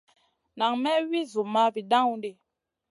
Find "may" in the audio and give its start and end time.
0.83-0.99